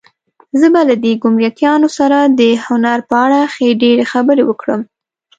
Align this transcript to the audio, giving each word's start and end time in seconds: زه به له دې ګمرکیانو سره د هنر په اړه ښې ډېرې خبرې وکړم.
زه 0.59 0.67
به 0.73 0.81
له 0.89 0.95
دې 1.03 1.13
ګمرکیانو 1.23 1.89
سره 1.97 2.17
د 2.39 2.41
هنر 2.65 2.99
په 3.09 3.15
اړه 3.25 3.39
ښې 3.53 3.69
ډېرې 3.81 4.03
خبرې 4.11 4.43
وکړم. 4.45 4.81